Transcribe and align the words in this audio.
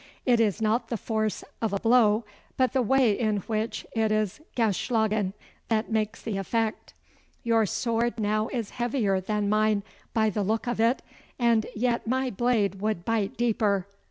It 0.25 0.39
is 0.39 0.63
not 0.63 0.87
the 0.87 0.97
force 0.97 1.43
of 1.61 1.73
a 1.73 1.79
blow, 1.79 2.23
but 2.57 2.73
the 2.73 2.81
way 2.81 3.11
in 3.11 3.37
which 3.41 3.85
it 3.91 4.11
is 4.11 4.39
geschlagen, 4.55 5.33
that 5.67 5.91
makes 5.91 6.23
the 6.23 6.37
effect. 6.37 6.95
Your 7.43 7.67
sword 7.67 8.19
now 8.19 8.47
is 8.47 8.71
heavier 8.71 9.19
than 9.21 9.47
mine, 9.47 9.83
by 10.11 10.31
the 10.31 10.41
look 10.41 10.65
of 10.65 10.79
it, 10.79 11.03
and 11.37 11.67
yet 11.75 12.07
my 12.07 12.31
blade 12.31 12.81
would 12.81 13.05
bite 13.05 13.37
deeper. 13.37 13.85